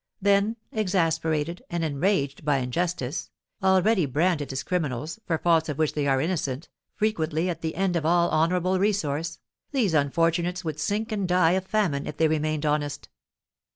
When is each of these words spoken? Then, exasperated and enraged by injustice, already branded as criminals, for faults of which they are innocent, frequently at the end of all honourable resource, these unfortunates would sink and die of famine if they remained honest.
Then, 0.19 0.57
exasperated 0.71 1.61
and 1.69 1.83
enraged 1.83 2.43
by 2.43 2.57
injustice, 2.57 3.29
already 3.61 4.07
branded 4.07 4.51
as 4.51 4.63
criminals, 4.63 5.19
for 5.27 5.37
faults 5.37 5.69
of 5.69 5.77
which 5.77 5.93
they 5.93 6.07
are 6.07 6.19
innocent, 6.19 6.69
frequently 6.95 7.51
at 7.51 7.61
the 7.61 7.75
end 7.75 7.95
of 7.95 8.03
all 8.03 8.31
honourable 8.31 8.79
resource, 8.79 9.37
these 9.71 9.93
unfortunates 9.93 10.65
would 10.65 10.79
sink 10.79 11.11
and 11.11 11.27
die 11.27 11.51
of 11.51 11.67
famine 11.67 12.07
if 12.07 12.17
they 12.17 12.27
remained 12.27 12.65
honest. 12.65 13.09